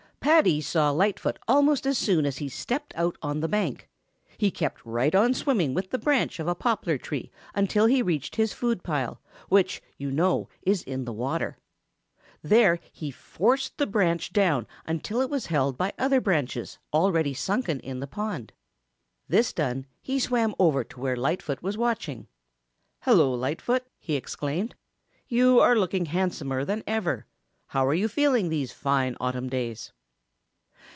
[0.23, 3.89] Paddy saw Lightfoot almost as soon as he stepped out on the bank.
[4.37, 8.35] He kept right on swimming with the branch of a poplar tree until he reached
[8.35, 9.19] his food pile,
[9.49, 11.57] which, you know, is in the water.
[12.43, 17.79] There he forced the branch down until it was held by other branches already sunken
[17.79, 18.53] in the pond.
[19.27, 22.27] This done, he swam over to where Lightfoot was watching.
[23.01, 24.75] "Hello, Lightfoot!" he exclaimed.
[25.27, 27.25] "You are looking handsomer than ever.
[27.69, 29.91] How are you feeling these fine autumn days?"